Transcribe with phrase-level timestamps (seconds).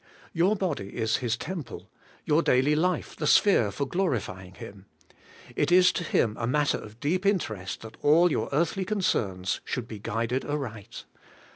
[0.33, 1.87] Your body is His temple,
[2.25, 3.27] your daily life the AS YOUR WISDOM.
[3.27, 3.27] 63
[3.65, 4.85] sphere for glorifying Him:
[5.55, 9.87] it is to Him a matter of deep interest that all your earthly concerns should
[9.87, 11.05] be guided aright.